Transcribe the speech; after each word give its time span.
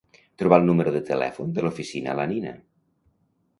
Trobar 0.41 0.57
el 0.61 0.65
número 0.69 0.93
de 0.95 1.01
telèfon 1.09 1.53
de 1.59 1.67
l'oficina 1.67 2.19
la 2.23 2.27
Nina. 2.35 2.57